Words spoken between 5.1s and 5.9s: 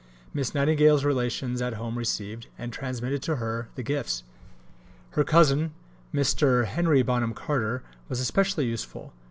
Her cousin,